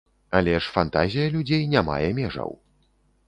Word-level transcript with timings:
Але 0.37 0.53
ж 0.63 0.71
фантазія 0.77 1.27
людзей 1.35 1.69
не 1.73 1.81
мае 1.89 2.09
межаў. 2.21 2.51